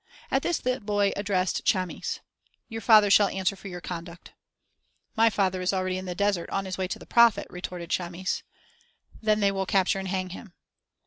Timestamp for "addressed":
1.15-1.63